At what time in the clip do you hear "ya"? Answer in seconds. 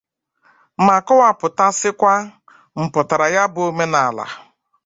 3.35-3.43